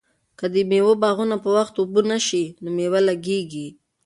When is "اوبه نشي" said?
1.77-2.43